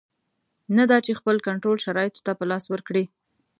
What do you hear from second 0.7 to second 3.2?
نه دا چې خپل کنټرول شرایطو ته په لاس ورکړي.